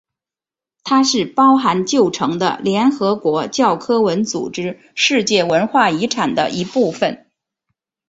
[0.83, 7.27] 它是包含旧城的联合国教科文组织世界文化遗产的一部分。